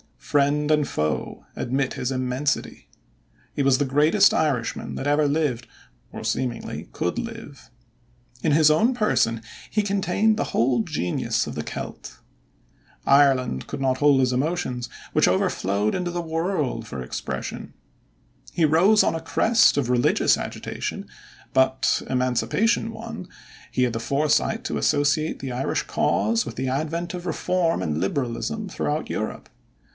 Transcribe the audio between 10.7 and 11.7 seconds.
genius of the